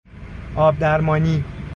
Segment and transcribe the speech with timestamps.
[0.55, 1.43] آب درمانی